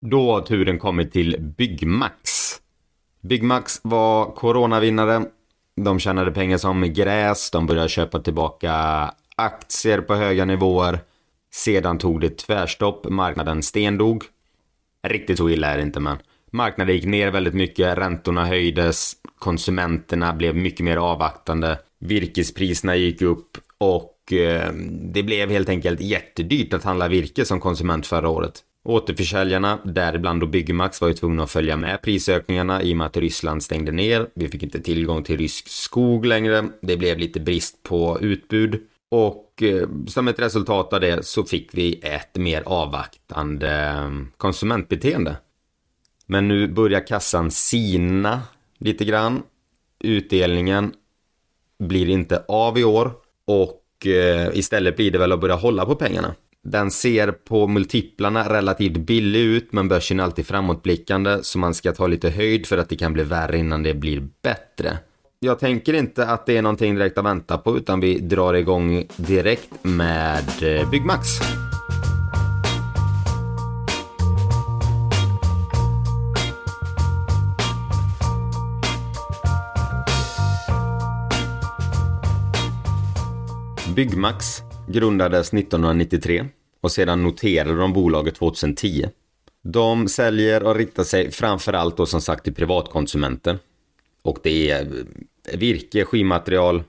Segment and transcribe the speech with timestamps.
[0.00, 2.50] Då har turen kommit till Byggmax.
[3.20, 5.24] Byggmax var coronavinnare.
[5.76, 8.74] De tjänade pengar som gräs, de började köpa tillbaka
[9.36, 10.98] aktier på höga nivåer.
[11.52, 14.24] Sedan tog det tvärstopp, marknaden stendog.
[15.02, 16.18] Riktigt så illa är det inte men
[16.50, 23.58] marknaden gick ner väldigt mycket, räntorna höjdes, konsumenterna blev mycket mer avvaktande, virkespriserna gick upp
[23.78, 24.72] och eh,
[25.12, 28.64] det blev helt enkelt jättedyrt att handla virke som konsument förra året.
[28.84, 33.16] Återförsäljarna, däribland då Byggmax, var ju tvungna att följa med prisökningarna i och med att
[33.16, 34.28] Ryssland stängde ner.
[34.34, 36.68] Vi fick inte tillgång till rysk skog längre.
[36.82, 38.80] Det blev lite brist på utbud.
[39.10, 45.36] Och eh, som ett resultat av det så fick vi ett mer avvaktande eh, konsumentbeteende.
[46.26, 48.42] Men nu börjar kassan sina
[48.78, 49.42] lite grann.
[50.04, 50.92] Utdelningen
[51.78, 53.12] blir inte av i år
[53.44, 56.34] och eh, istället blir det väl att börja hålla på pengarna.
[56.62, 61.92] Den ser på multiplarna relativt billig ut men börsen är alltid framåtblickande så man ska
[61.92, 64.98] ta lite höjd för att det kan bli värre innan det blir bättre.
[65.38, 69.06] Jag tänker inte att det är någonting direkt att vänta på utan vi drar igång
[69.16, 71.28] direkt med eh, Byggmax.
[83.94, 86.44] Byggmax grundades 1993
[86.80, 89.08] och sedan noterade de bolaget 2010.
[89.62, 93.58] De säljer och riktar sig framförallt då som sagt till privatkonsumenter.
[94.22, 94.86] Och det är
[95.52, 96.82] eh, virke, skivmaterial,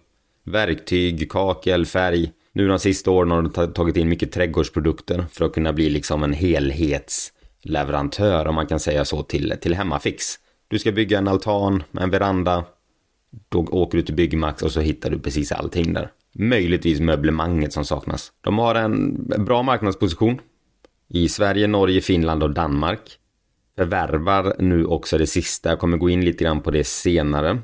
[0.44, 2.32] verktyg, kakel, färg.
[2.54, 6.24] Nu de sista åren har de tagit in mycket trädgårdsprodukter för att kunna bli liksom
[6.24, 10.26] en helhetsleverantör om man kan säga så till, till Hemmafix.
[10.68, 12.64] Du ska bygga en altan, en veranda.
[13.50, 16.12] Då åker du till Byggmax och så hittar du precis allting där.
[16.34, 18.32] Möjligtvis möblemanget som saknas.
[18.42, 20.40] De har en bra marknadsposition
[21.08, 23.18] i Sverige, Norge, Finland och Danmark.
[23.78, 25.70] Förvärvar nu också det sista.
[25.70, 27.62] Jag kommer gå in lite grann på det senare.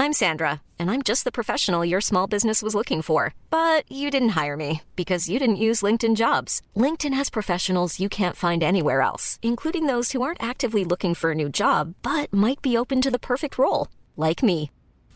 [0.00, 3.34] I'm Sandra and I'm just the professional your small business was looking for.
[3.50, 6.62] But you didn't hire me because you didn't use LinkedIn jobs.
[6.76, 11.32] LinkedIn has professionals you can't find anywhere else, including those who aren't actively looking for
[11.32, 14.70] a new job but might be open to the perfect role, like me.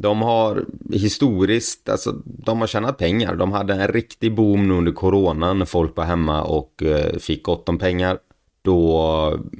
[0.00, 3.34] De har historiskt, alltså de har tjänat pengar.
[3.34, 7.42] De hade en riktig boom nu under coronan när folk var hemma och eh, fick
[7.42, 8.18] gott om pengar.
[8.62, 9.00] Då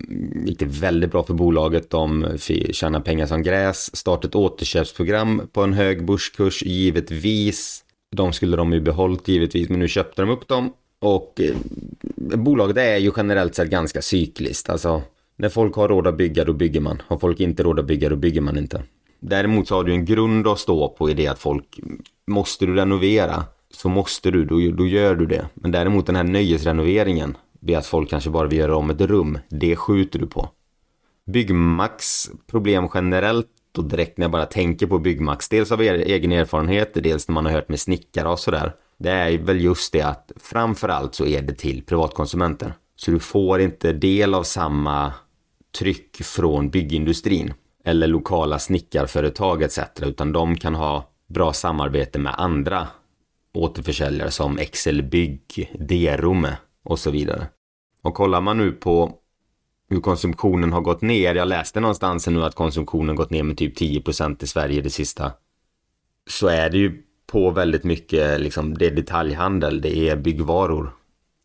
[0.08, 1.90] mm, gick det väldigt bra för bolaget.
[1.90, 2.26] De
[2.72, 3.96] tjänade pengar som gräs.
[3.96, 7.84] Startade ett återköpsprogram på en hög börskurs givetvis.
[8.16, 10.72] De skulle de ju behållit givetvis men nu köpte de upp dem.
[11.00, 11.56] Och eh,
[12.36, 14.70] bolaget är ju generellt sett ganska cykliskt.
[14.70, 15.02] Alltså
[15.36, 17.02] när folk har råd att bygga då bygger man.
[17.06, 18.82] Har folk inte råd att bygga då bygger man inte.
[19.20, 21.80] Däremot så har du en grund att stå på i det att folk,
[22.26, 25.48] måste du renovera så måste du, då, då gör du det.
[25.54, 29.38] Men däremot den här nöjesrenoveringen, det att folk kanske bara vill göra om ett rum,
[29.48, 30.48] det skjuter du på.
[31.26, 33.46] Byggmax problem generellt
[33.78, 37.32] och direkt när jag bara tänker på Byggmax, dels av er egen erfarenhet, dels när
[37.32, 38.72] man har hört med snickare och sådär.
[38.98, 42.72] Det är väl just det att framförallt så är det till privatkonsumenter.
[42.96, 45.12] Så du får inte del av samma
[45.78, 47.54] tryck från byggindustrin
[47.84, 49.78] eller lokala snickarföretag etc.
[50.02, 52.88] Utan de kan ha bra samarbete med andra
[53.54, 57.46] återförsäljare som Excel Bygg, Derome och så vidare.
[58.02, 59.12] Och kollar man nu på
[59.88, 61.34] hur konsumtionen har gått ner.
[61.34, 65.32] Jag läste någonstans nu att konsumtionen gått ner med typ 10% i Sverige det sista.
[66.30, 70.92] Så är det ju på väldigt mycket, liksom det är detaljhandel, det är byggvaror.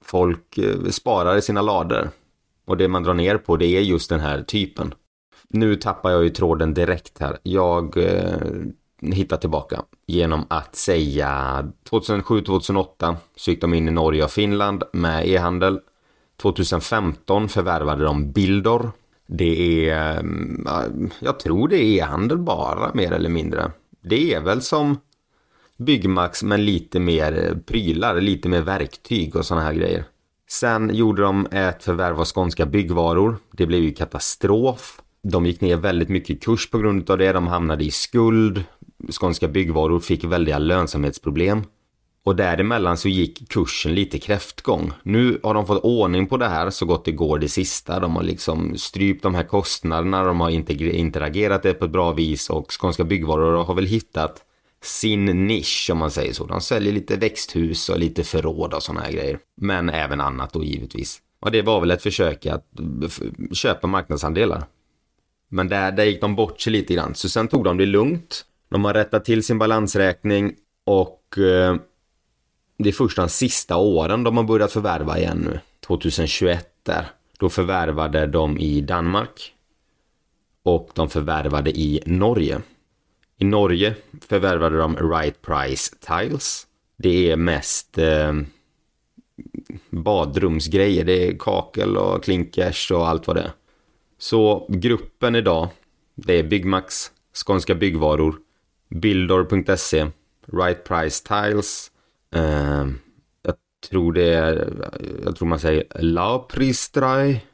[0.03, 2.09] Folk eh, sparar i sina lador.
[2.65, 4.93] Och det man drar ner på det är just den här typen.
[5.49, 7.37] Nu tappar jag ju tråden direkt här.
[7.43, 8.37] Jag eh,
[9.01, 15.27] hittar tillbaka genom att säga 2007-2008 så gick de in i Norge och Finland med
[15.27, 15.79] e-handel.
[16.37, 18.91] 2015 förvärvade de Bildor.
[19.27, 20.23] Det är, eh,
[21.19, 23.71] jag tror det är e-handel bara mer eller mindre.
[24.01, 24.97] Det är väl som
[25.77, 30.03] Byggmax men lite mer eh, prylar, lite mer verktyg och sådana här grejer.
[30.49, 33.37] Sen gjorde de ett förvärv av skånska byggvaror.
[33.51, 35.01] Det blev ju katastrof.
[35.27, 37.31] De gick ner väldigt mycket i kurs på grund av det.
[37.31, 38.63] De hamnade i skuld.
[39.11, 41.63] Skånska byggvaror fick väldiga lönsamhetsproblem.
[42.25, 44.91] Och däremellan så gick kursen lite kräftgång.
[45.03, 47.99] Nu har de fått ordning på det här så gott det går det sista.
[47.99, 52.49] De har liksom strypt de här kostnaderna, de har interagerat det på ett bra vis
[52.49, 54.41] och Skånska byggvaror har väl hittat
[54.83, 56.45] sin nisch om man säger så.
[56.45, 59.39] De säljer lite växthus och lite förråd och sådana här grejer.
[59.61, 61.21] Men även annat då givetvis.
[61.39, 62.65] Och det var väl ett försök att
[63.53, 64.63] köpa marknadsandelar.
[65.49, 67.15] Men där, där gick de bort sig lite grann.
[67.15, 68.45] Så sen tog de det lugnt.
[68.69, 70.55] De har rättat till sin balansräkning
[70.85, 71.75] och eh,
[72.77, 75.59] det är först de sista åren de har börjat förvärva igen nu.
[75.87, 77.05] 2021 där.
[77.39, 79.53] Då förvärvade de i Danmark.
[80.63, 82.61] Och de förvärvade i Norge.
[83.37, 83.95] I Norge
[84.27, 86.67] förvärvade de Right Price Tiles.
[86.97, 88.33] Det är mest eh,
[89.89, 91.03] badrumsgrejer.
[91.03, 93.51] Det är kakel och klinkers och allt vad det är.
[94.25, 95.69] Så gruppen idag,
[96.15, 98.35] det är Byggmax, Skånska Byggvaror,
[98.89, 100.07] Bildor.se,
[100.45, 101.91] Right Price Tiles.
[102.35, 102.87] Eh,
[103.41, 103.55] jag
[103.89, 104.73] tror det är,
[105.25, 107.45] jag tror man säger Laupristraj.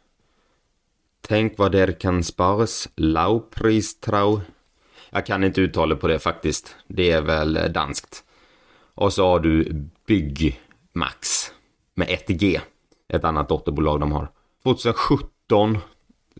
[1.22, 2.90] Tänk vad där kan sparas.
[2.96, 4.42] Laupristrau.
[5.10, 6.76] Jag kan inte uttala på det faktiskt.
[6.88, 8.24] Det är väl danskt.
[8.94, 9.74] Och så har du
[10.06, 11.52] Byggmax
[11.94, 12.60] med 1G.
[13.08, 14.32] Ett annat dotterbolag de har.
[14.64, 15.78] 2017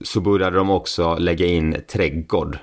[0.04, 2.58] så började de också lägga in trädgård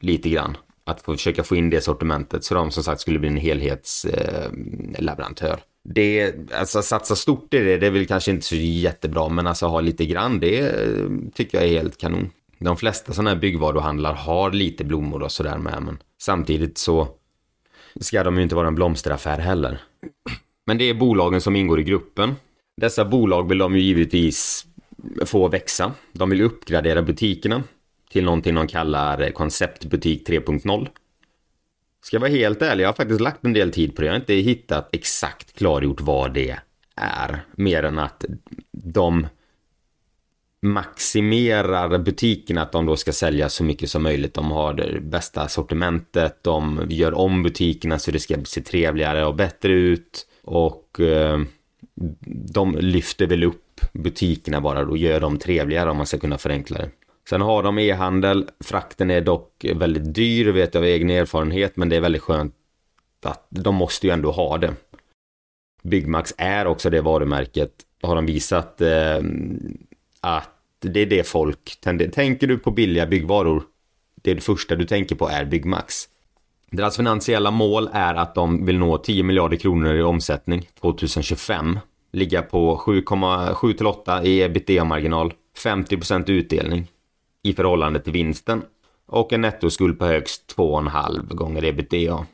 [0.00, 0.56] lite grann.
[0.84, 5.52] Att få försöka få in det sortimentet så de som sagt skulle bli en helhetsleverantör.
[5.52, 9.46] Eh, det, alltså satsa stort i det, det är väl kanske inte så jättebra, men
[9.46, 12.30] alltså ha lite grann, det eh, tycker jag är helt kanon.
[12.58, 17.08] De flesta sådana här byggvaruhandlar har lite blommor och sådär med, men samtidigt så
[18.00, 19.80] ska de ju inte vara en blomsteraffär heller.
[20.66, 22.34] Men det är bolagen som ingår i gruppen.
[22.76, 24.66] Dessa bolag vill de ju givetvis
[25.26, 25.92] få växa.
[26.12, 27.62] De vill uppgradera butikerna
[28.10, 30.88] till någonting de kallar konceptbutik 3.0.
[32.02, 34.06] Ska jag vara helt ärlig, jag har faktiskt lagt en del tid på det.
[34.06, 36.56] Jag har inte hittat exakt klargjort vad det
[36.96, 37.44] är.
[37.56, 38.24] Mer än att
[38.70, 39.26] de
[40.62, 44.34] maximerar butikerna att de då ska sälja så mycket som möjligt.
[44.34, 49.34] De har det bästa sortimentet, de gör om butikerna så det ska se trevligare och
[49.34, 51.40] bättre ut och eh,
[52.52, 56.78] de lyfter väl upp butikerna bara och gör dem trevligare om man ska kunna förenkla
[56.78, 56.90] det.
[57.28, 61.88] Sen har de e-handel, frakten är dock väldigt dyr vet jag av egen erfarenhet men
[61.88, 62.54] det är väldigt skönt
[63.22, 64.74] att de måste ju ändå ha det.
[65.82, 69.20] Byggmax är också det varumärket har de visat eh,
[70.20, 70.48] att
[70.80, 73.62] det är det folk tänder, Tänker du på billiga byggvaror,
[74.14, 76.08] det, är det första du tänker på är Byggmax.
[76.72, 81.78] Deras finansiella mål är att de vill nå 10 miljarder kronor i omsättning 2025.
[82.12, 85.32] Ligga på 7,7 8 i ebitda-marginal,
[85.64, 86.86] 50% utdelning
[87.42, 88.62] i förhållande till vinsten
[89.06, 92.26] och en nettoskuld på högst 2,5 gånger ebitda.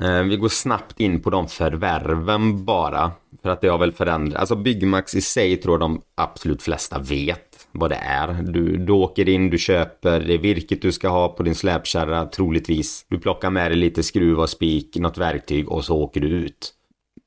[0.00, 3.10] Eh, vi går snabbt in på de förvärven bara.
[3.42, 6.98] För att det har väl förändrats, Alltså Byggmax i sig tror jag de absolut flesta
[6.98, 7.47] vet
[7.78, 8.42] vad det är.
[8.42, 13.06] Du, du åker in, du köper det virket du ska ha på din släpkärra troligtvis.
[13.08, 16.74] Du plockar med dig lite skruv och spik, något verktyg och så åker du ut.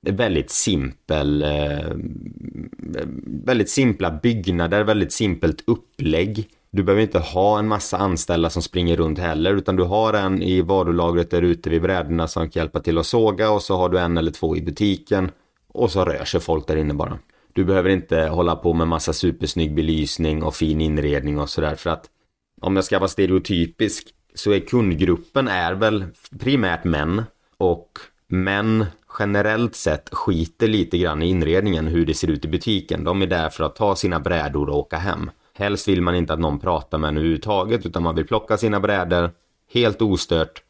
[0.02, 1.96] Det är väldigt simpel, eh,
[3.26, 6.50] väldigt simpla byggnader, väldigt simpelt upplägg.
[6.72, 10.42] Du behöver inte ha en massa anställda som springer runt heller utan du har en
[10.42, 13.90] i varulagret där ute vid brädorna som kan hjälpa till att såga och så har
[13.90, 15.32] du en eller två i butiken
[15.68, 17.20] och så rör sig folk där inne bara.
[17.54, 21.90] Du behöver inte hålla på med massa supersnygg belysning och fin inredning och sådär för
[21.90, 22.10] att
[22.62, 26.06] om jag ska vara stereotypisk så är kundgruppen är väl
[26.40, 27.24] primärt män
[27.58, 27.90] och
[28.28, 28.86] män
[29.20, 33.04] generellt sett skiter lite grann i inredningen hur det ser ut i butiken.
[33.04, 35.32] De är där för att ta sina brädor och åka hem.
[35.54, 38.80] Helst vill man inte att någon pratar med en överhuvudtaget utan man vill plocka sina
[38.80, 39.32] brädor
[39.74, 40.64] helt ostört.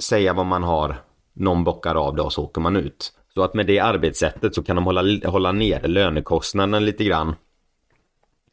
[0.00, 0.96] Säga vad man har.
[1.32, 3.12] Någon bockar av det och så åker man ut.
[3.34, 7.34] Så att med det arbetssättet så kan de hålla, hålla ner lönekostnaden lite grann.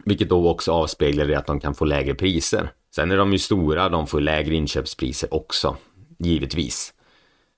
[0.06, 2.72] Vilket då också avspeglar det att de kan få lägre priser.
[2.96, 5.78] Sen är de ju stora, de får lägre inköpspriser också.
[6.20, 6.94] Givetvis.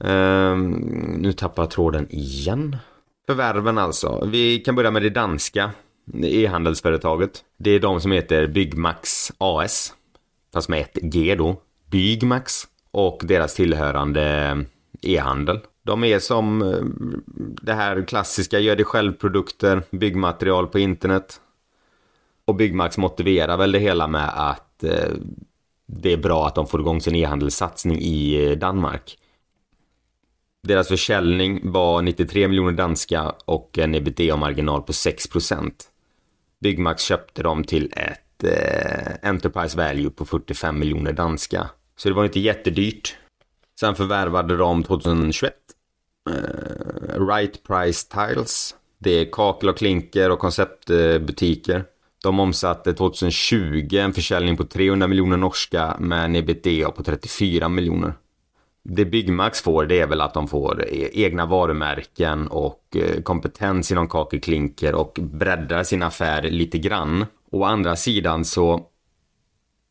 [0.04, 0.72] Ehm,
[1.18, 2.78] nu tappar jag tråden igen.
[3.28, 4.26] Förvärven alltså.
[4.26, 5.72] Vi kan börja med det danska
[6.24, 7.44] e-handelsföretaget.
[7.58, 9.94] Det är de som heter Byggmax AS.
[10.54, 11.62] Fast med ett G då.
[11.92, 12.68] Byggmax.
[12.92, 14.58] Och deras tillhörande
[15.02, 15.60] e-handel.
[15.84, 16.84] De är som eh,
[17.62, 21.42] det här klassiska gör det själv-produkter, byggmaterial på internet.
[22.46, 25.12] Och Byggmax motiverar väl det hela med att eh,
[25.86, 29.18] det är bra att de får igång sin e-handelssatsning i eh, Danmark.
[30.64, 35.86] Deras försäljning var 93 miljoner danska och en ebitda-marginal på 6 procent.
[36.60, 41.70] Byggmax köpte dem till ett eh, Enterprise Value på 45 miljoner danska.
[41.96, 43.18] Så det var inte jättedyrt.
[43.82, 45.54] Sen förvärvade de 2021
[46.30, 48.76] eh, Right Price Tiles.
[49.00, 51.84] Det är kakel och klinker och konceptbutiker.
[52.24, 58.14] De omsatte 2020 en försäljning på 300 miljoner norska med en ebitda på 34 miljoner.
[58.84, 63.92] Det Byggmax får det är väl att de får e-, egna varumärken och eh, kompetens
[63.92, 67.26] inom kakelklinker och breddar sin affär lite grann.
[67.52, 68.86] Å andra sidan så,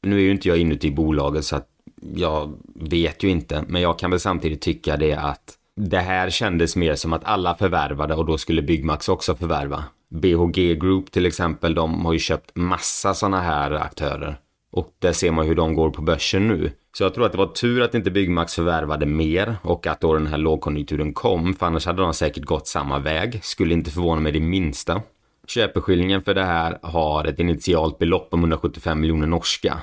[0.02, 1.69] nu är ju inte jag inuti bolaget så att
[2.14, 6.76] jag vet ju inte, men jag kan väl samtidigt tycka det att det här kändes
[6.76, 9.84] mer som att alla förvärvade och då skulle Byggmax också förvärva.
[10.08, 14.38] BHG Group till exempel, de har ju köpt massa sådana här aktörer.
[14.72, 16.72] Och där ser man hur de går på börsen nu.
[16.96, 20.14] Så jag tror att det var tur att inte Byggmax förvärvade mer och att då
[20.14, 23.44] den här lågkonjunkturen kom, för annars hade de säkert gått samma väg.
[23.44, 25.02] Skulle inte förvåna mig det minsta.
[25.46, 29.78] Köpeskillingen för det här har ett initialt belopp om 175 miljoner norska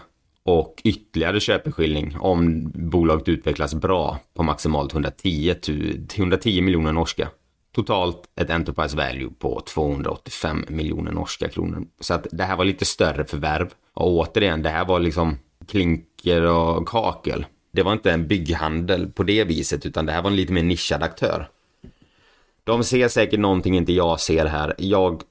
[0.47, 5.55] och ytterligare köpeskilling om bolaget utvecklas bra på maximalt 110,
[6.15, 7.29] 110 miljoner norska.
[7.75, 11.85] Totalt ett Enterprise Value på 285 miljoner norska kronor.
[11.99, 13.73] Så att det här var lite större förvärv.
[13.93, 15.37] Och återigen, det här var liksom
[15.67, 17.45] klinker och kakel.
[17.71, 20.63] Det var inte en bygghandel på det viset, utan det här var en lite mer
[20.63, 21.49] nischad aktör.
[22.63, 24.73] De ser säkert någonting inte jag ser här.
[24.77, 25.21] Jag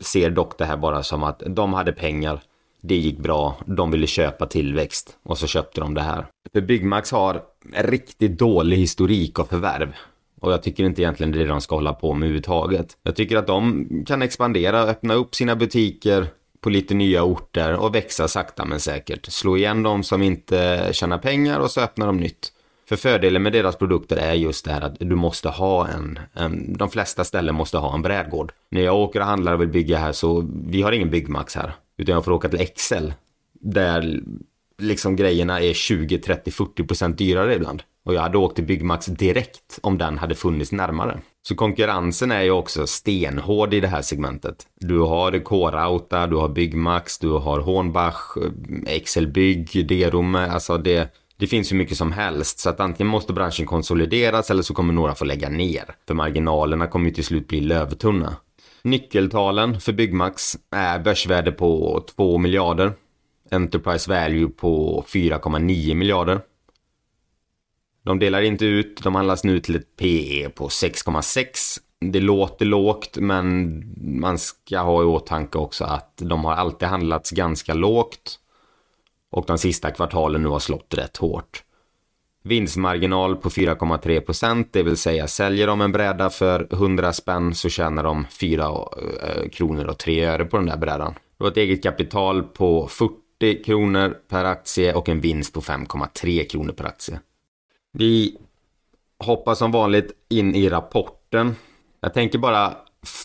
[0.00, 2.40] ser dock det här bara som att de hade pengar.
[2.80, 3.56] Det gick bra.
[3.66, 6.26] De ville köpa tillväxt och så köpte de det här.
[6.52, 9.92] För Byggmax har en riktigt dålig historik av förvärv.
[10.40, 12.96] Och jag tycker inte egentligen det är det de ska hålla på med överhuvudtaget.
[13.02, 16.26] Jag tycker att de kan expandera, öppna upp sina butiker
[16.60, 19.26] på lite nya orter och växa sakta men säkert.
[19.26, 22.52] Slå igen de som inte tjänar pengar och så öppnar de nytt.
[22.88, 26.76] För fördelen med deras produkter är just det här att du måste ha en, en,
[26.76, 28.52] de flesta ställen måste ha en brädgård.
[28.70, 31.72] När jag åker och handlar och vill bygga här så, vi har ingen Byggmax här.
[32.00, 33.14] Utan jag får åka till Excel.
[33.60, 34.20] Där
[34.78, 37.82] liksom grejerna är 20, 30, 40 procent dyrare ibland.
[38.04, 41.20] Och jag hade åkt till Byggmax direkt om den hade funnits närmare.
[41.42, 44.66] Så konkurrensen är ju också stenhård i det här segmentet.
[44.80, 48.36] Du har K-Rauta, du har Byggmax, du har Hornbach,
[48.86, 52.58] Excel Bygg, Derum, alltså det, det finns hur mycket som helst.
[52.58, 55.84] Så att antingen måste branschen konsolideras eller så kommer några få lägga ner.
[56.06, 58.36] För marginalerna kommer ju till slut bli lövtunna.
[58.82, 62.92] Nyckeltalen för Byggmax är börsvärde på 2 miljarder.
[63.50, 66.40] Enterprise value på 4,9 miljarder.
[68.02, 71.78] De delar inte ut, de handlas nu till ett PE på 6,6.
[72.00, 73.82] Det låter lågt men
[74.20, 78.38] man ska ha i åtanke också att de har alltid handlats ganska lågt.
[79.30, 81.62] Och de sista kvartalen nu har slått rätt hårt.
[82.42, 87.68] Vinstmarginal på 4,3 procent, det vill säga säljer de en bräda för 100 spänn så
[87.68, 91.14] tjänar de 4 eh, kronor och 3 öre på den där brädan.
[91.38, 96.48] Du har ett eget kapital på 40 kronor per aktie och en vinst på 5,3
[96.48, 97.20] kronor per aktie.
[97.92, 98.36] Vi
[99.24, 101.56] hoppar som vanligt in i rapporten.
[102.00, 102.76] Jag tänker bara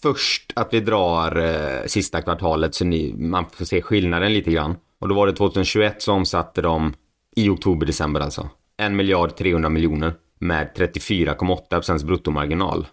[0.01, 4.75] först att vi drar eh, sista kvartalet så ni, man får se skillnaden lite grann.
[4.99, 6.93] Och då var det 2021 så omsatte de
[7.35, 12.87] i oktober-december alltså 1 miljard 300 miljoner med 34,8 bruttomarginal.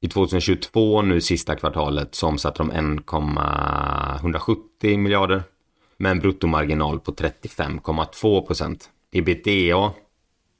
[0.00, 5.42] I 2022 nu sista kvartalet så omsatte de 1,170 miljarder
[5.96, 8.90] med en bruttomarginal på 35,2 procent.
[9.12, 9.92] Ebitda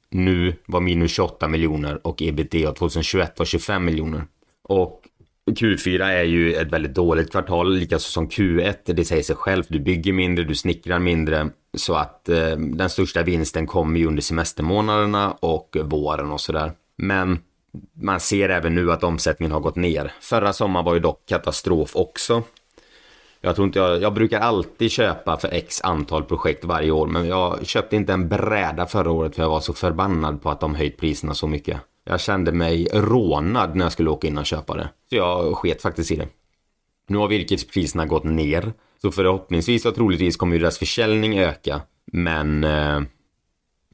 [0.09, 4.23] nu var minus 28 miljoner och ebitda 2021 var 25 miljoner.
[4.63, 5.01] Och
[5.51, 8.93] Q4 är ju ett väldigt dåligt kvartal, likaså som Q1.
[8.93, 11.49] Det säger sig självt, du bygger mindre, du snickrar mindre.
[11.77, 16.71] Så att eh, den största vinsten kommer ju under semestermånaderna och våren och sådär.
[16.97, 17.39] Men
[18.01, 20.13] man ser även nu att omsättningen har gått ner.
[20.21, 22.43] Förra sommaren var ju dock katastrof också.
[23.41, 27.27] Jag tror inte jag, jag brukar alltid köpa för x antal projekt varje år men
[27.27, 30.75] jag köpte inte en bräda förra året för jag var så förbannad på att de
[30.75, 31.79] höjt priserna så mycket.
[32.03, 34.89] Jag kände mig rånad när jag skulle åka in och köpa det.
[35.09, 36.27] Så jag sket faktiskt i det.
[37.07, 38.73] Nu har virkespriserna gått ner.
[39.01, 41.81] Så förhoppningsvis och troligtvis kommer ju deras försäljning öka.
[42.11, 43.01] Men eh,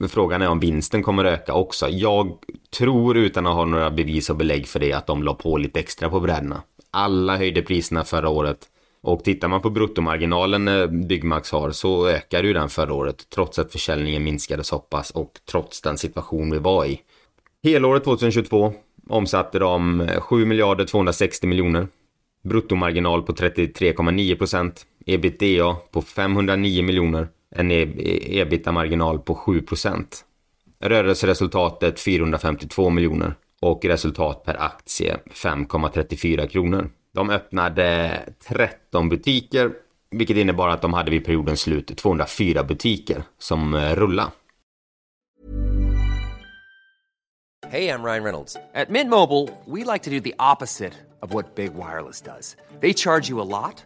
[0.08, 1.90] Frågan är om vinsten kommer öka också.
[1.90, 2.38] Jag
[2.78, 5.80] tror utan att ha några bevis och belägg för det att de la på lite
[5.80, 6.62] extra på brädorna.
[6.92, 8.58] Alla höjde priserna förra året.
[9.02, 13.60] Och tittar man på bruttomarginalen eh, Byggmax har så ökade ju den förra året trots
[13.60, 17.00] att försäljningen minskade så pass och trots den situation vi var i.
[17.64, 18.74] Helåret 2022
[19.10, 21.88] omsatte de eh, 7 miljarder 260 miljoner.
[22.44, 24.86] Bruttomarginal på 33,9 procent.
[25.06, 27.28] Ebitda på 509 miljoner.
[27.56, 30.26] En e- ebitda-marginal på 7 procent.
[30.80, 36.90] Rörelseresultatet 452 miljoner och resultat per aktie 5,34 kronor.
[37.14, 39.72] De öppnade 13 butiker,
[40.12, 44.32] vilket innebar att de hade vid periodens slut 204 butiker som eh, rullade.
[47.68, 48.54] Hej, jag Ryan Reynolds.
[48.54, 52.58] På Mint Mobile, we like to do the opposite of what Big Wireless does.
[52.82, 53.86] They charge you a lot,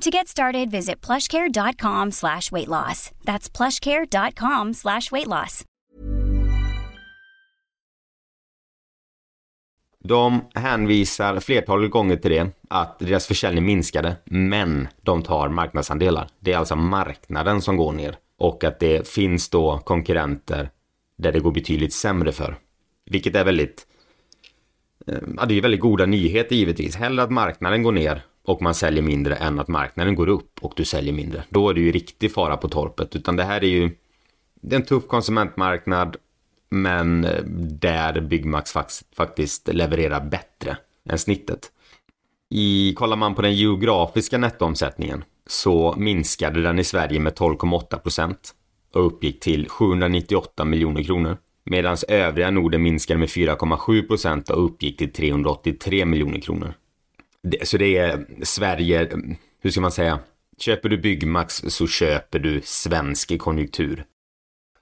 [0.00, 3.10] To get started, visit plushcare.com slash weight loss.
[3.24, 5.64] That's plushcare.com slash weight loss.
[10.04, 16.28] De hänvisar flertalet gånger till det, att deras försäljning minskade, men de tar marknadsandelar.
[16.40, 20.70] Det är alltså marknaden som går ner och att det finns då konkurrenter
[21.16, 22.56] där det går betydligt sämre för.
[23.10, 23.86] Vilket är väldigt,
[25.06, 26.96] eh, ja det är väldigt goda nyheter givetvis.
[26.96, 30.72] Hellre att marknaden går ner och man säljer mindre än att marknaden går upp och
[30.76, 31.44] du säljer mindre.
[31.48, 33.16] Då är det ju riktig fara på torpet.
[33.16, 33.90] Utan det här är ju
[34.60, 36.16] det är en tuff konsumentmarknad
[36.70, 37.42] men eh,
[37.80, 38.72] där Byggmax
[39.16, 40.76] faktiskt levererar bättre
[41.10, 41.72] än snittet.
[42.50, 48.54] I, kollar man på den geografiska nettoomsättningen så minskade den i Sverige med 12,8 procent
[48.94, 51.36] och uppgick till 798 miljoner kronor.
[51.64, 56.74] Medan övriga Norden minskade med 4,7 procent och uppgick till 383 miljoner kronor.
[57.50, 59.08] Det, så det är Sverige,
[59.60, 60.18] hur ska man säga?
[60.58, 64.04] Köper du Byggmax så köper du svensk konjunktur.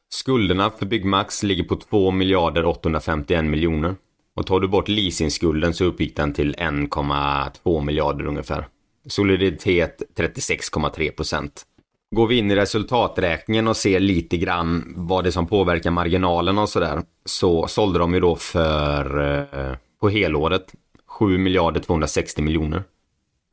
[0.08, 3.94] Skulderna för Byggmax ligger på 2 miljarder 851 miljoner.
[4.36, 8.68] Och tar du bort leasingskulden så uppgick den till 1,2 miljarder ungefär.
[9.06, 11.66] Soliditet 36,3 procent.
[12.10, 16.68] Går vi in i resultaträkningen och ser lite grann vad det som påverkar marginalen och
[16.68, 17.02] sådär.
[17.24, 20.74] Så sålde de ju då för, eh, på helåret,
[21.18, 22.84] 7 miljarder 260 miljoner.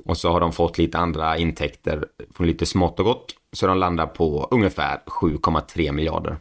[0.05, 3.35] Och så har de fått lite andra intäkter från lite smått och gott.
[3.53, 6.37] Så de landar på ungefär 7,3 miljarder.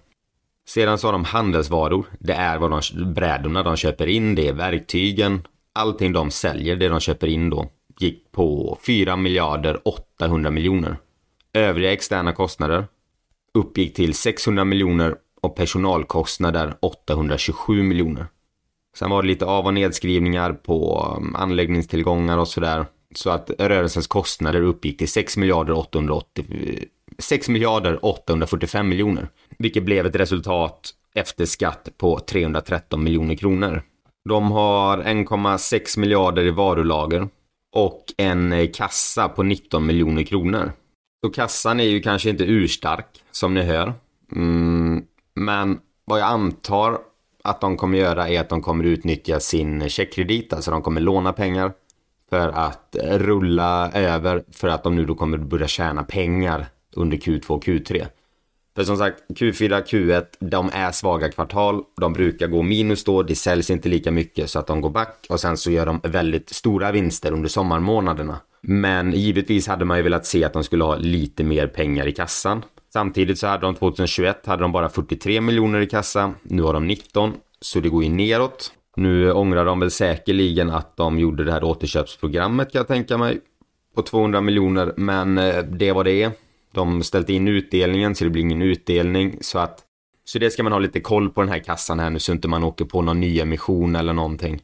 [0.68, 2.06] Sedan så har de handelsvaror.
[2.18, 5.46] Det är vad de, brädorna de köper in, det är verktygen.
[5.72, 10.96] Allting de säljer, det de köper in då, gick på 4 miljarder 800 miljoner.
[11.52, 12.86] Övriga externa kostnader
[13.54, 18.26] uppgick till 600 miljoner och personalkostnader 827 miljoner.
[18.96, 22.86] Sen var det lite av och nedskrivningar på um, anläggningstillgångar och sådär.
[23.14, 26.44] Så att rörelsens kostnader uppgick till 6 miljarder 880
[27.18, 29.28] 6 miljarder 845 miljoner.
[29.58, 33.82] Vilket blev ett resultat efter skatt på 313 miljoner kronor.
[34.28, 37.28] De har 1,6 miljarder i varulager
[37.72, 40.72] och en eh, kassa på 19 miljoner kronor.
[41.24, 43.94] Så kassan är ju kanske inte urstark som ni hör.
[44.36, 46.98] Mm, men vad jag antar
[47.44, 51.32] att de kommer göra är att de kommer utnyttja sin checkkredit, alltså de kommer låna
[51.32, 51.72] pengar
[52.30, 57.48] för att rulla över för att de nu då kommer börja tjäna pengar under Q2
[57.48, 58.06] och Q3.
[58.74, 61.82] För som sagt, Q4, Q1, de är svaga kvartal.
[62.00, 65.26] De brukar gå minus då, det säljs inte lika mycket så att de går back
[65.28, 68.40] och sen så gör de väldigt stora vinster under sommarmånaderna.
[68.60, 72.12] Men givetvis hade man ju velat se att de skulle ha lite mer pengar i
[72.12, 72.64] kassan.
[72.92, 76.34] Samtidigt så hade de 2021 hade de bara 43 miljoner i kassa.
[76.42, 78.72] Nu har de 19, så det går ju neråt.
[78.96, 83.40] Nu ångrar de väl säkerligen att de gjorde det här återköpsprogrammet kan jag tänka mig.
[83.94, 86.32] På 200 miljoner, men eh, det var det är.
[86.72, 89.84] De ställt in utdelningen så det blir ingen utdelning så att
[90.24, 92.48] så det ska man ha lite koll på den här kassan här nu så inte
[92.48, 94.60] man åker på någon ny emission eller någonting.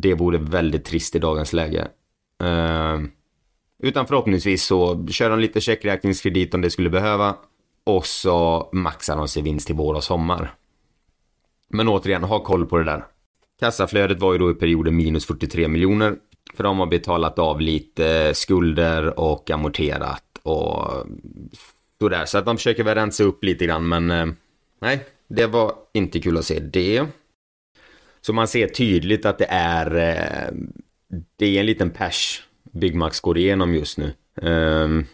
[0.00, 1.88] Det vore väldigt trist i dagens läge.
[2.42, 3.00] Uh,
[3.82, 7.36] utan förhoppningsvis så kör de lite checkräkningskredit om det skulle behöva.
[7.84, 10.54] Och så maxar de sig vinst till vår och sommar.
[11.68, 13.04] Men återigen, ha koll på det där.
[13.60, 16.16] Kassaflödet var ju då i perioden minus 43 miljoner.
[16.54, 21.06] För de har betalat av lite skulder och amorterat och
[22.00, 22.24] sådär.
[22.24, 24.26] Så att de försöker väl rensa upp lite grann men eh,
[24.80, 27.06] nej, det var inte kul att se det.
[28.20, 30.52] Så man ser tydligt att det är eh,
[31.36, 34.12] det är en liten pers Byggmax går igenom just nu.
[34.42, 35.04] Ehm,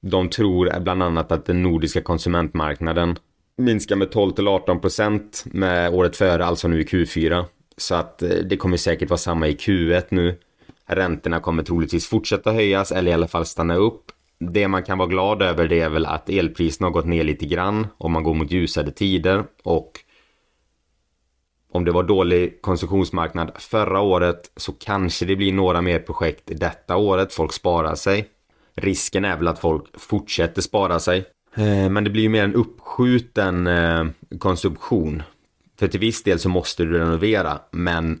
[0.00, 3.18] de tror bland annat att den nordiska konsumentmarknaden
[3.56, 7.44] minskar med 12 till 18 procent med året före, alltså nu i Q4.
[7.76, 10.38] Så att eh, det kommer säkert vara samma i Q1 nu.
[10.86, 14.12] Räntorna kommer troligtvis fortsätta höjas eller i alla fall stanna upp
[14.50, 17.46] det man kan vara glad över det är väl att elpriserna har gått ner lite
[17.46, 19.92] grann om man går mot ljusare tider och
[21.72, 26.96] om det var dålig konsumtionsmarknad förra året så kanske det blir några mer projekt detta
[26.96, 27.34] året.
[27.34, 28.28] Folk sparar sig.
[28.74, 31.18] Risken är väl att folk fortsätter spara sig.
[31.56, 34.04] Eh, men det blir ju mer en uppskjuten eh,
[34.38, 35.22] konsumtion.
[35.78, 38.20] För till viss del så måste du renovera men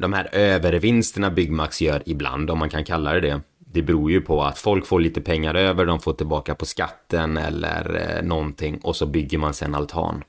[0.00, 4.20] de här övervinsterna Byggmax gör ibland, om man kan kalla det det, det beror ju
[4.20, 8.78] på att folk får lite pengar över, de får tillbaka på skatten eller eh, någonting
[8.82, 10.24] och så bygger man sen altan.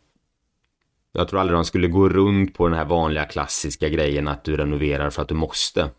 [1.20, 4.58] Jag tror aldrig de skulle gå runt på den här vanliga klassiska grejen att du
[4.58, 5.90] renoverar för att du måste.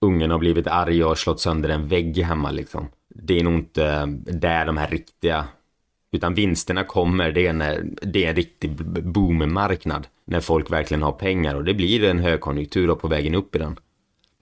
[0.00, 2.88] Ungen har blivit arg och har slått sönder en vägg hemma liksom.
[3.08, 5.44] Det är nog inte där de här riktiga
[6.12, 8.70] utan vinsterna kommer, det är, när, det är en riktig
[9.04, 10.06] boommarknad.
[10.24, 13.58] När folk verkligen har pengar och det blir en högkonjunktur och på vägen upp i
[13.58, 13.78] den.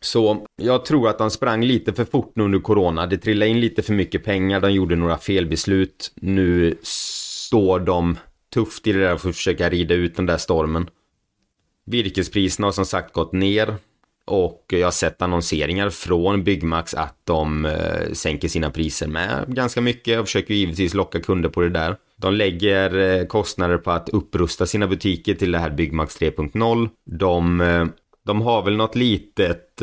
[0.01, 3.07] Så jag tror att de sprang lite för fort nu under corona.
[3.07, 6.13] Det trillade in lite för mycket pengar, de gjorde några felbeslut.
[6.15, 8.17] Nu står de
[8.55, 10.91] tufft i det där för att försöka rida ut den där stormen.
[11.87, 13.77] Virkespriserna har som sagt gått ner.
[14.25, 19.81] Och jag har sett annonseringar från Byggmax att de eh, sänker sina priser med ganska
[19.81, 21.97] mycket och försöker givetvis locka kunder på det där.
[22.17, 26.89] De lägger eh, kostnader på att upprusta sina butiker till det här Byggmax 3.0.
[27.05, 27.87] De eh,
[28.25, 29.83] de har väl något litet,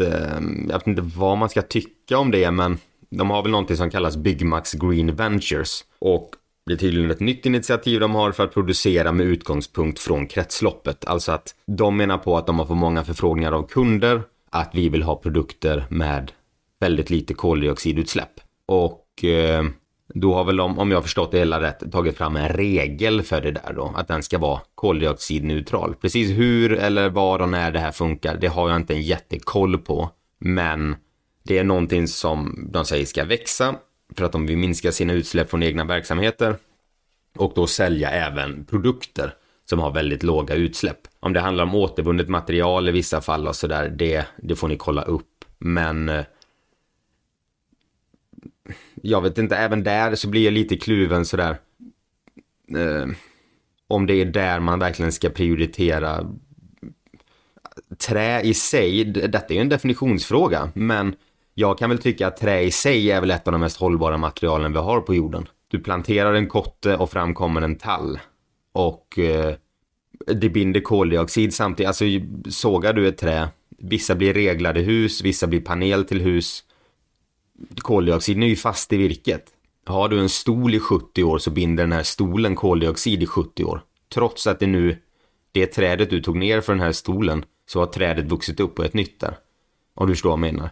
[0.67, 2.77] jag vet inte vad man ska tycka om det, men
[3.09, 5.83] de har väl någonting som kallas Byggmax Green Ventures.
[5.99, 6.29] Och
[6.65, 11.05] det är tydligen ett nytt initiativ de har för att producera med utgångspunkt från kretsloppet.
[11.05, 14.89] Alltså att de menar på att de har fått många förfrågningar av kunder att vi
[14.89, 16.31] vill ha produkter med
[16.79, 18.39] väldigt lite koldioxidutsläpp.
[18.65, 19.63] Och eh,
[20.13, 23.41] då har väl de, om jag förstått det hela rätt, tagit fram en regel för
[23.41, 25.95] det där då, att den ska vara koldioxidneutral.
[25.95, 29.77] Precis hur eller var och när det här funkar, det har jag inte en jättekoll
[29.77, 30.09] på.
[30.39, 30.95] Men
[31.43, 33.75] det är någonting som de säger ska växa
[34.13, 36.55] för att de vill minska sina utsläpp från egna verksamheter
[37.37, 39.33] och då sälja även produkter
[39.69, 40.99] som har väldigt låga utsläpp.
[41.19, 44.77] Om det handlar om återvunnet material i vissa fall och sådär, det, det får ni
[44.77, 45.45] kolla upp.
[45.57, 46.25] Men eh,
[48.95, 51.57] jag vet inte, även där så blir jag lite kluven sådär.
[52.77, 53.07] Eh,
[53.87, 56.35] om det är där man verkligen ska prioritera
[57.97, 61.15] trä i sig, detta är ju en definitionsfråga, men
[61.55, 64.17] jag kan väl tycka att trä i sig är väl ett av de mest hållbara
[64.17, 65.47] materialen vi har på jorden.
[65.67, 68.19] Du planterar en kotte och framkommer en tall.
[68.71, 69.55] Och eh,
[70.27, 71.87] det binder koldioxid samtidigt.
[71.87, 72.05] Alltså
[72.49, 76.63] sågar du ett trä, vissa blir reglade hus, vissa blir panel till hus
[77.77, 79.45] koldioxiden är ju fast i virket.
[79.85, 83.63] Har du en stol i 70 år så binder den här stolen koldioxid i 70
[83.63, 83.81] år.
[84.13, 84.97] Trots att det nu,
[85.51, 88.85] det trädet du tog ner för den här stolen, så har trädet vuxit upp och
[88.85, 89.37] ett nytt där.
[89.93, 90.69] Om du förstår vad jag menar.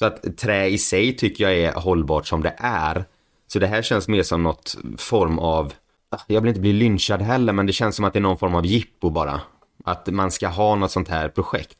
[0.00, 3.04] Så att trä i sig tycker jag är hållbart som det är.
[3.46, 5.72] Så det här känns mer som något form av,
[6.10, 8.38] ah, jag vill inte bli lynchad heller, men det känns som att det är någon
[8.38, 9.40] form av jippo bara.
[9.84, 11.78] Att man ska ha något sånt här projekt.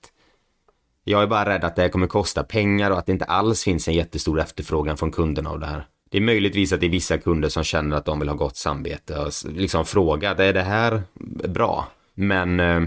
[1.04, 3.64] Jag är bara rädd att det här kommer kosta pengar och att det inte alls
[3.64, 5.86] finns en jättestor efterfrågan från kunderna av det här.
[6.10, 8.56] Det är möjligtvis att det är vissa kunder som känner att de vill ha gott
[8.56, 11.02] samvete och liksom fråga, är det här
[11.48, 11.88] bra?
[12.14, 12.60] Men...
[12.60, 12.82] Eh,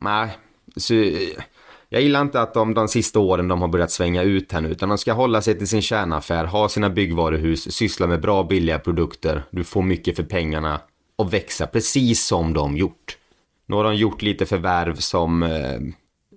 [0.00, 0.38] nej,
[0.76, 1.42] så, eh,
[1.88, 4.68] jag gillar inte att de de sista åren de har börjat svänga ut här nu,
[4.68, 8.78] utan de ska hålla sig till sin kärnaffär, ha sina byggvaruhus, syssla med bra billiga
[8.78, 10.80] produkter, du får mycket för pengarna
[11.16, 13.18] och växa precis som de gjort.
[13.66, 15.80] Nu har de gjort lite förvärv som eh,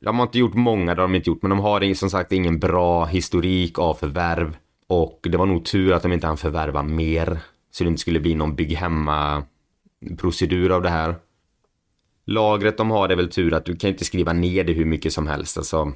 [0.02, 2.32] de har inte gjort många, det har de inte gjort, men de har som sagt
[2.32, 4.58] ingen bra historik av förvärv.
[4.88, 7.40] Och det var nog tur att de inte hann förvärva mer.
[7.72, 9.44] Så det inte skulle bli någon bygg hemma
[10.18, 11.16] procedur av det här.
[12.32, 14.86] Lagret de har det är väl tur att du kan inte skriva ner det hur
[14.86, 15.58] mycket som helst.
[15.58, 15.94] Alltså,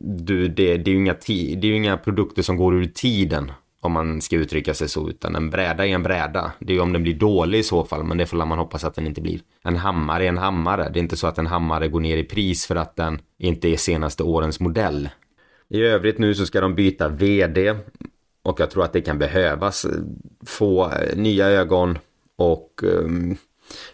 [0.00, 3.52] du, det, det, är ju inga, det är ju inga produkter som går ur tiden
[3.80, 6.52] om man ska uttrycka sig så, utan en bräda är en bräda.
[6.58, 8.84] Det är ju om den blir dålig i så fall, men det får man hoppas
[8.84, 9.40] att den inte blir.
[9.62, 10.90] En hammare är en hammare.
[10.92, 13.68] Det är inte så att en hammare går ner i pris för att den inte
[13.68, 15.08] är senaste årens modell.
[15.68, 17.74] I övrigt nu så ska de byta vd
[18.42, 19.86] och jag tror att det kan behövas
[20.46, 21.98] få eh, nya ögon
[22.36, 23.36] och um,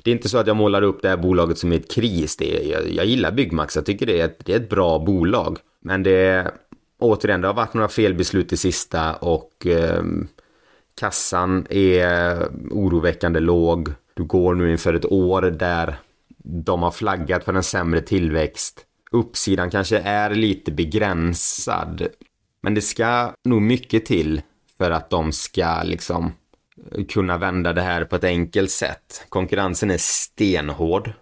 [0.02, 2.36] det är inte så att jag målar upp det här bolaget som ett kris.
[2.36, 4.98] Det är, jag, jag gillar Byggmax, jag tycker det är, ett, det är ett bra
[4.98, 5.58] bolag.
[5.80, 6.52] Men det
[6.98, 10.02] återigen, det har varit några felbeslut i sista och eh,
[10.94, 13.92] kassan är oroväckande låg.
[14.14, 15.96] Du går nu inför ett år där
[16.44, 18.86] de har flaggat för en sämre tillväxt.
[19.10, 22.08] Uppsidan kanske är lite begränsad.
[22.62, 24.42] Men det ska nog mycket till
[24.78, 26.32] för att de ska liksom
[27.08, 29.26] kunna vända det här på ett enkelt sätt.
[29.28, 31.12] Konkurrensen är stenhård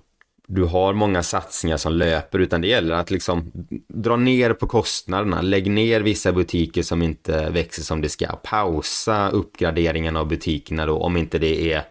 [0.53, 3.53] du har många satsningar som löper utan det gäller att liksom
[3.89, 9.31] dra ner på kostnaderna, lägg ner vissa butiker som inte växer som det ska, pausa
[9.31, 11.83] uppgraderingen av butikerna då om inte det är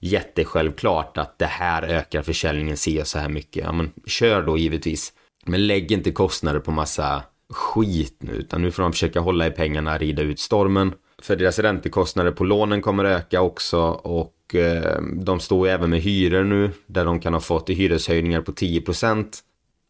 [0.00, 3.64] jättesjälvklart att det här ökar försäljningen se så här mycket.
[3.64, 5.12] Ja men kör då givetvis.
[5.46, 9.50] Men lägg inte kostnader på massa skit nu utan nu får de försöka hålla i
[9.50, 10.92] pengarna, rida ut stormen.
[11.22, 16.00] För deras räntekostnader på lånen kommer öka också och Eh, de står ju även med
[16.00, 19.26] hyror nu där de kan ha fått hyreshöjningar på 10%.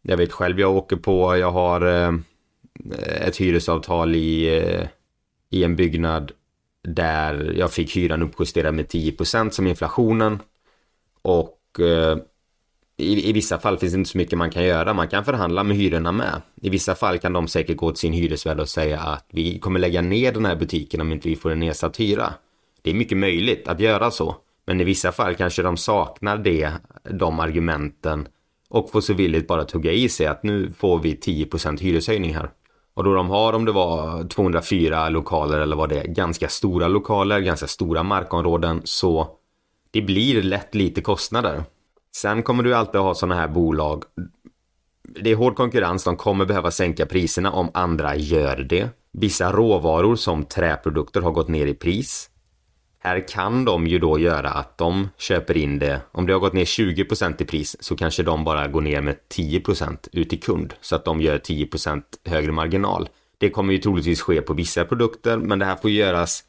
[0.01, 2.13] Jag vet själv jag åker på, jag har eh,
[3.27, 4.87] ett hyresavtal i, eh,
[5.49, 6.31] i en byggnad
[6.83, 10.39] där jag fick hyran uppjusterad med 10% som inflationen.
[11.21, 12.17] Och eh,
[13.01, 14.93] i, i, vissa fall finns det inte så mycket man kan göra.
[14.93, 16.41] Man kan förhandla med hyrorna med.
[16.61, 19.79] I vissa fall kan de säkert gå till sin hyresvärd och säga att vi kommer
[19.79, 22.33] lägga ner den här butiken om inte vi får en nedsatt hyra.
[22.81, 24.35] Det är mycket möjligt att göra så.
[24.65, 26.71] Men i vissa fall kanske de saknar det,
[27.03, 28.27] de argumenten
[28.69, 32.49] och får så villigt bara tugga i sig att nu får vi 10% hyreshöjning här.
[32.93, 36.87] Och då de har, om det var 204 lokaler eller vad det är, ganska stora
[36.87, 39.27] lokaler, ganska stora markområden, så
[39.91, 41.63] det blir lätt lite kostnader.
[42.15, 44.03] Sen kommer du alltid ha sådana här bolag.
[45.03, 48.89] Det är hård konkurrens, de kommer behöva sänka priserna om andra gör det.
[49.11, 52.29] Vissa råvaror som träprodukter har gått ner i pris.
[52.99, 56.01] Här kan de ju då göra att de köper in det.
[56.11, 59.15] Om det har gått ner 20% i pris så kanske de bara går ner med
[59.33, 60.73] 10% ut till kund.
[60.81, 63.09] Så att de gör 10% högre marginal.
[63.37, 66.43] Det kommer ju troligtvis ske på vissa produkter men det här får göras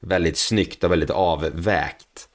[0.00, 2.28] väldigt snyggt och väldigt avvägt.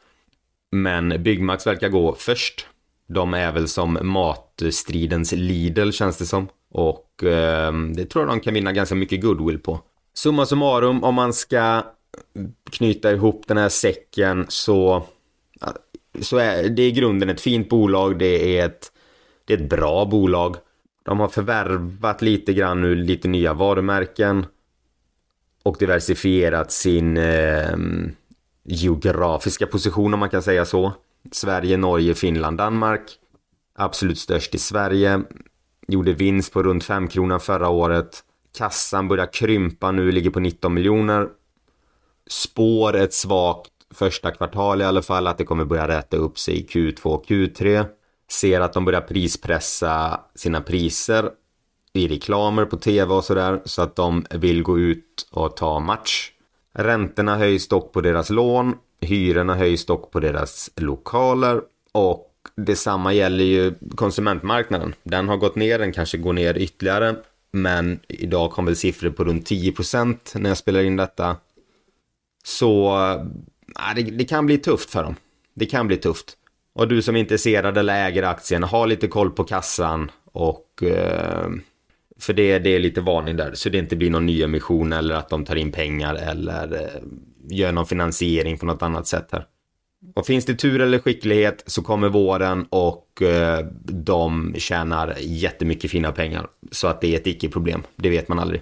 [0.72, 2.68] Men Byggmax verkar gå först.
[3.08, 6.48] De är väl som matstridens Lidl känns det som.
[6.72, 9.80] Och eh, det tror jag de kan vinna ganska mycket goodwill på.
[10.14, 11.84] Summa summarum om man ska
[12.72, 15.04] knyta ihop den här säcken så,
[16.22, 18.20] så är det i grunden ett fint bolag.
[18.20, 18.92] Det är ett,
[19.46, 20.56] det är ett bra bolag.
[21.04, 24.46] De har förvärvat lite grann nu, lite nya varumärken.
[25.64, 27.78] Och diversifierat sin eh,
[28.64, 30.94] geografiska position om man kan säga så.
[31.32, 33.02] Sverige, Norge, Finland, Danmark.
[33.76, 35.22] Absolut störst i Sverige.
[35.88, 38.24] Gjorde vinst på runt 5 kronor förra året.
[38.58, 41.28] Kassan börjar krympa nu, ligger på 19 miljoner
[42.32, 46.60] spår ett svagt första kvartal i alla fall, att det kommer börja rätta upp sig
[46.60, 47.86] i Q2 Q3.
[48.32, 51.30] Ser att de börjar prispressa sina priser
[51.94, 56.32] i reklamer på tv och sådär, så att de vill gå ut och ta match.
[56.74, 63.44] Räntorna höjs dock på deras lån, hyrorna höjs dock på deras lokaler och detsamma gäller
[63.44, 64.96] ju konsumentmarknaden.
[65.04, 67.16] Den har gått ner, den kanske går ner ytterligare.
[67.52, 71.38] Men idag kom väl siffror på runt 10% när jag spelar in detta.
[72.44, 72.98] Så
[73.80, 75.16] äh, det, det, kan bli tufft för dem.
[75.54, 76.38] Det kan bli tufft.
[76.74, 81.50] Och du som är intresserad eller äger aktien, ha lite koll på kassan och eh,
[82.22, 85.16] för det, det är lite varning där, så det inte blir någon ny emission eller
[85.16, 87.02] att de tar in pengar eller eh,
[87.50, 89.46] gör någon finansiering på något annat sätt här.
[90.16, 96.12] Och finns det tur eller skicklighet så kommer våren och eh, de tjänar jättemycket fina
[96.12, 96.48] pengar.
[96.72, 98.62] Så att det är ett icke-problem, det vet man aldrig.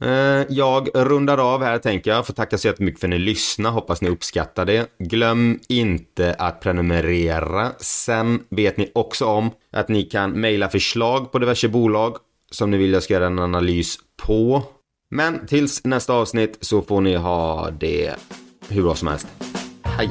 [0.00, 2.26] Eh, jag rundar av här tänker jag.
[2.26, 3.74] Får tacka så jättemycket för att ni lyssnade.
[3.74, 4.86] Hoppas ni uppskattar det.
[4.98, 7.72] Glöm inte att prenumerera.
[7.78, 12.16] Sen vet ni också om att ni kan mejla förslag på diverse bolag
[12.50, 14.62] som ni vill jag ska göra en analys på.
[15.10, 18.14] Men tills nästa avsnitt så får ni ha det
[18.68, 19.26] hur bra som helst.
[19.82, 20.10] Hej!